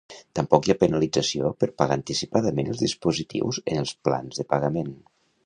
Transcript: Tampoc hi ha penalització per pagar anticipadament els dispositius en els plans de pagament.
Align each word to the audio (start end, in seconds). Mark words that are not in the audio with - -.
Tampoc 0.37 0.69
hi 0.69 0.71
ha 0.73 0.75
penalització 0.83 1.51
per 1.63 1.69
pagar 1.81 1.97
anticipadament 1.97 2.73
els 2.73 2.81
dispositius 2.85 3.61
en 3.75 3.83
els 3.85 3.95
plans 4.09 4.43
de 4.43 4.49
pagament. 4.57 4.91